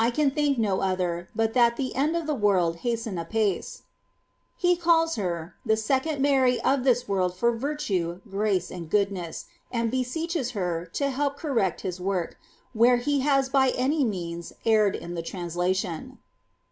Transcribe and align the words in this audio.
1 0.01 0.13
can 0.13 0.31
think 0.31 0.57
no 0.57 0.79
other, 0.81 1.29
but 1.35 1.53
that 1.53 1.75
the 1.75 1.93
end 1.93 2.15
of 2.15 2.25
the 2.25 2.33
world 2.33 2.77
hasieth 2.77 3.19
apace." 3.19 3.83
He 4.57 4.75
calls 4.75 5.15
her 5.15 5.53
—^^ 5.65 5.67
the 5.67 5.77
second 5.77 6.19
Mary 6.23 6.59
of 6.61 6.83
this 6.83 7.07
world 7.07 7.35
for 7.35 7.51
virtue, 7.55 8.19
grace, 8.27 8.71
and 8.71 8.89
goodness; 8.89 9.45
and 9.71 9.91
beseeches 9.91 10.53
her 10.57 10.87
to 10.93 11.11
help 11.11 11.37
correct 11.37 11.81
his 11.81 12.01
work, 12.01 12.39
where 12.73 12.97
he 12.97 13.19
has 13.19 13.47
by 13.47 13.69
any 13.77 14.03
means 14.03 14.53
erred 14.65 14.95
in 14.95 15.13
the. 15.13 15.21
tnmslation." 15.21 16.17